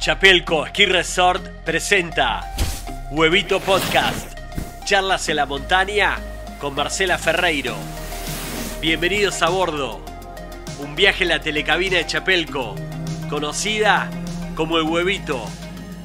[0.00, 2.54] Chapelco Ski Resort presenta
[3.10, 4.32] Huevito Podcast.
[4.86, 6.18] Charlas en la montaña
[6.58, 7.76] con Marcela Ferreiro.
[8.80, 10.02] Bienvenidos a bordo.
[10.78, 12.76] Un viaje en la telecabina de Chapelco,
[13.28, 14.10] conocida
[14.56, 15.44] como el Huevito,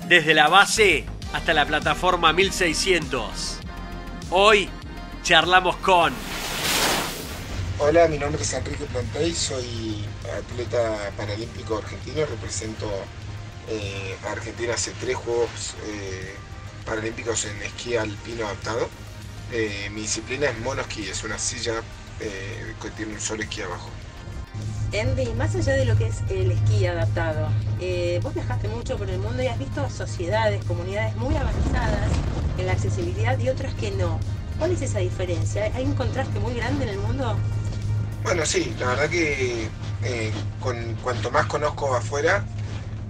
[0.09, 3.59] desde la base hasta la plataforma 1600.
[4.29, 4.69] Hoy
[5.23, 6.13] charlamos con
[7.79, 10.03] Hola, mi nombre es Enrique Plantey, soy
[10.37, 12.91] atleta paralímpico argentino, represento
[13.69, 16.35] eh, Argentina hace tres Juegos eh,
[16.85, 18.89] Paralímpicos en esquí alpino adaptado.
[19.51, 21.81] Eh, mi disciplina es monoesquí, es una silla
[22.19, 23.89] que tiene un solo esquí abajo.
[24.93, 27.49] Enri, más allá de lo que es el esquí adaptado,
[28.21, 32.09] vos viajaste mucho por el mundo y has visto sociedades, comunidades muy avanzadas
[32.57, 34.19] en la accesibilidad y otras que no.
[34.57, 35.71] ¿Cuál es esa diferencia?
[35.75, 37.35] ¿Hay un contraste muy grande en el mundo?
[38.23, 39.67] Bueno, sí, la verdad que
[40.03, 42.43] eh, con cuanto más conozco afuera,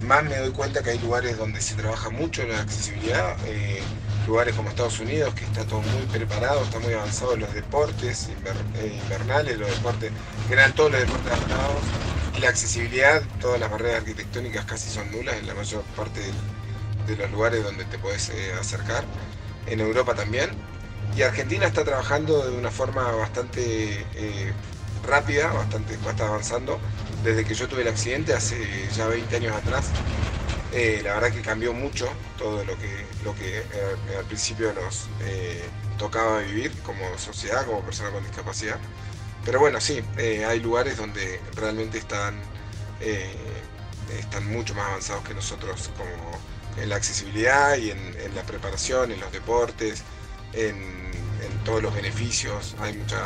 [0.02, 3.80] más me doy cuenta que hay lugares donde se trabaja mucho en la accesibilidad, eh,
[4.26, 8.28] lugares como Estados Unidos, que está todo muy preparado, está muy avanzado en los deportes
[8.74, 10.12] eh, invernales, los deportes,
[10.50, 11.82] en todos los deportes adaptados,
[12.36, 17.16] y la accesibilidad, todas las barreras arquitectónicas casi son nulas en la mayor parte de,
[17.16, 19.04] los lugares donde te puedes acercar,
[19.66, 20.50] en Europa también,
[21.16, 24.04] y Argentina está trabajando de una forma bastante
[25.06, 26.78] rápida, bastante, está avanzando.
[27.26, 29.90] Desde que yo tuve el accidente hace ya 20 años atrás,
[30.70, 35.08] eh, la verdad que cambió mucho todo lo que, lo que eh, al principio nos
[35.22, 35.60] eh,
[35.98, 38.78] tocaba vivir como sociedad, como persona con discapacidad.
[39.44, 40.00] Pero bueno, sí,
[40.46, 42.40] hay lugares donde realmente están,
[44.20, 46.38] están mucho más avanzados que nosotros como
[46.80, 50.04] en la accesibilidad y en, en la preparación, en los deportes,
[50.52, 51.10] en
[51.46, 53.16] en todos los beneficios, hay mucha,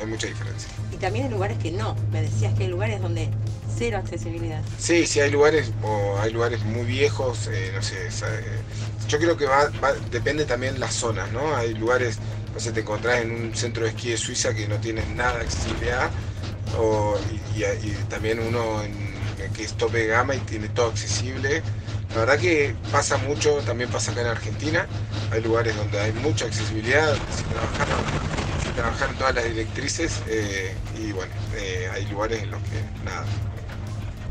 [0.00, 0.68] hay, mucha diferencia.
[0.92, 3.28] Y también hay lugares que no, me decías que hay lugares donde
[3.76, 4.62] cero accesibilidad.
[4.78, 8.08] Sí, sí hay lugares, o hay lugares muy viejos, eh, no sé,
[9.08, 9.70] yo creo que va,
[10.10, 11.56] depende también las zonas, ¿no?
[11.56, 12.18] Hay lugares,
[12.54, 15.38] no sé, te encontrás en un centro de esquí de Suiza que no tiene nada
[15.38, 16.10] de accesibilidad,
[17.56, 18.82] y, también uno
[19.54, 21.62] que es tope de gama y tiene todo accesible.
[22.14, 24.86] La verdad que pasa mucho, también pasa acá en Argentina.
[25.30, 27.46] Hay lugares donde hay mucha accesibilidad, sin
[28.74, 33.24] trabajar, en todas las directrices eh, y bueno, eh, hay lugares en los que nada.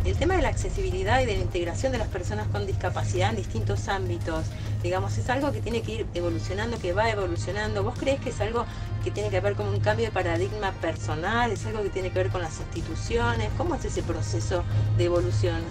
[0.05, 3.35] El tema de la accesibilidad y de la integración de las personas con discapacidad en
[3.37, 4.45] distintos ámbitos,
[4.81, 7.83] digamos, es algo que tiene que ir evolucionando, que va evolucionando.
[7.83, 8.65] ¿Vos crees que es algo
[9.03, 11.51] que tiene que ver con un cambio de paradigma personal?
[11.51, 13.49] ¿Es algo que tiene que ver con las instituciones?
[13.57, 14.63] ¿Cómo es ese proceso
[14.97, 15.61] de evolución?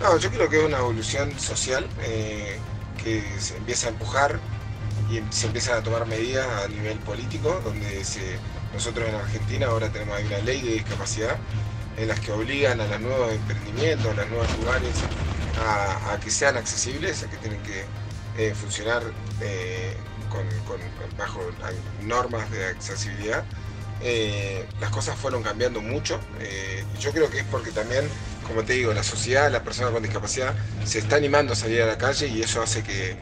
[0.00, 2.60] No, yo creo que es una evolución social eh,
[2.96, 4.40] que se empieza a empujar
[5.08, 8.02] y se empiezan a tomar medidas a nivel político, donde
[8.72, 11.38] nosotros en Argentina ahora tenemos una ley de discapacidad
[11.96, 15.06] en las que obligan a los nuevos emprendimientos, a los nuevos lugares
[15.54, 17.84] a, que sean accesibles, a que tienen que
[18.36, 19.02] eh, funcionar
[19.40, 19.96] eh,
[21.16, 21.40] bajo
[22.02, 23.44] normas de accesibilidad.
[24.80, 26.20] las cosas fueron cambiando mucho
[26.98, 28.10] yo creo que es porque también
[28.44, 31.86] como te digo, la sociedad, la persona con discapacidad, se está animando a salir a
[31.86, 33.16] la calle y eso hace que,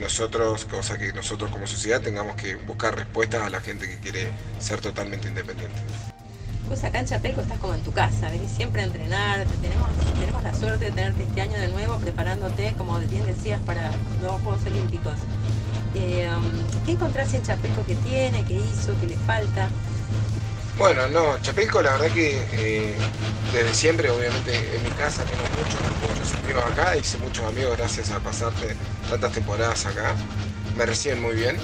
[0.00, 4.28] nosotros, cosa que nosotros como sociedad tengamos que buscar respuestas a la gente que quiere
[4.58, 5.76] ser totalmente independiente.
[6.66, 10.42] Pues acá en Chapelco estás como en tu casa, venís siempre a entrenar, tenemos, tenemos
[10.42, 13.90] la suerte de tenerte este año de nuevo preparándote, como bien decías, para
[14.22, 15.14] los Juegos Olímpicos.
[15.94, 19.68] Eh, um, ¿Qué encontrás en Chapelco que tiene, que hizo, que le falta?
[20.82, 22.96] Bueno, no, Chapelco la verdad que eh,
[23.52, 28.10] desde siempre, obviamente en mi casa tengo muchos, muchos amigos acá, hice muchos amigos gracias
[28.10, 28.74] a pasarte
[29.08, 30.16] tantas temporadas acá,
[30.76, 31.56] me reciben muy bien.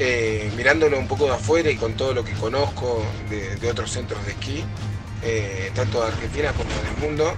[0.00, 4.26] Eh, mirándolo un poco de afuera y con todo lo que conozco de, otros centros
[4.26, 4.64] de esquí,
[5.22, 7.32] eh, tanto de Argentina como del mundo,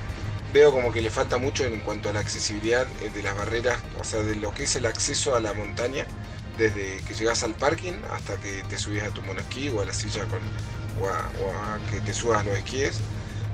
[0.55, 4.05] veo como que le falta mucho en cuanto a la accesibilidad de las barreras, o
[4.05, 6.07] sea, de lo que es el acceso a la montaña,
[6.57, 9.93] desde que llegas al parking hasta que te subes a tu monosquí o a la
[9.93, 10.41] silla con,
[11.01, 13.01] o a, que te subas los esquíes.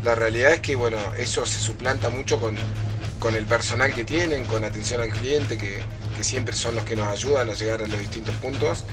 [0.04, 2.56] La realidad es que bueno, eso se suplanta mucho con,
[3.18, 5.82] con el personal que tienen, con atención al cliente, que,
[6.20, 8.84] siempre son los que nos ayudan a llegar a los distintos puntos.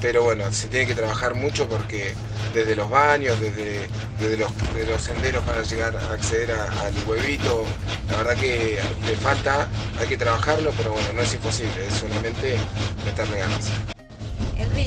[0.00, 2.12] Pero bueno, se tiene que trabajar mucho porque
[2.52, 3.88] desde los baños, desde,
[4.18, 4.50] desde los,
[4.88, 7.64] los, senderos para llegar a acceder al huevito,
[8.10, 9.68] la verdad que le falta,
[10.00, 12.58] hay que trabajarlo, pero bueno, no es imposible, es solamente
[13.04, 13.70] meterle ganas.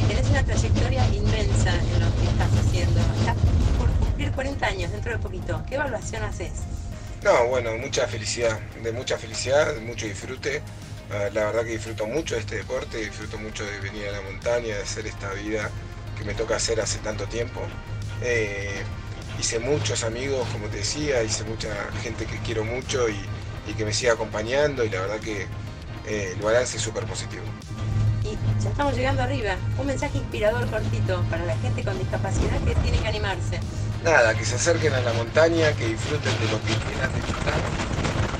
[0.07, 2.99] Tenés una trayectoria inmensa en lo que estás haciendo.
[3.19, 3.35] Estás
[3.77, 5.63] por cumplir 40 años dentro de poquito.
[5.67, 6.51] ¿Qué evaluación haces?
[7.23, 10.61] No, bueno, mucha felicidad, de mucha felicidad, de mucho disfrute.
[11.11, 14.21] Ah, la verdad que disfruto mucho de este deporte, disfruto mucho de venir a la
[14.21, 15.71] montaña, de hacer esta vida
[16.17, 17.61] que me toca hacer hace tanto tiempo.
[18.21, 18.83] Eh,
[19.39, 21.69] hice muchos amigos, como te decía, hice mucha
[22.03, 23.15] gente que quiero mucho y,
[23.75, 25.47] que me siga acompañando y la verdad que
[26.07, 27.43] eh, el balance es súper positivo.
[28.61, 29.55] Ya estamos llegando arriba.
[29.77, 33.59] Un mensaje inspirador cortito para la gente con discapacidad que tiene que animarse.
[34.03, 37.53] Nada, que se acerquen a la montaña, que disfruten de lo que quieran disfrutar,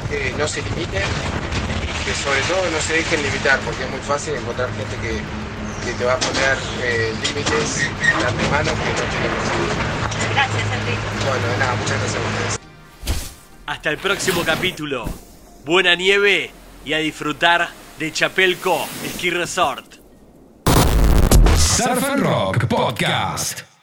[0.09, 4.00] que no se limiten y que sobre todo no se dejen limitar, porque es muy
[4.01, 5.21] fácil encontrar gente que,
[5.86, 9.95] que te va a poner eh, límites de antemano que no tiene posibilidad.
[10.33, 11.27] Gracias, Enrique.
[11.27, 12.59] Bueno, de nada, muchas gracias a ustedes.
[13.65, 15.09] Hasta el próximo capítulo.
[15.65, 16.51] Buena nieve
[16.86, 20.01] y a disfrutar de Chapelco Ski Resort.
[21.56, 23.75] Surf and Rock Podcast.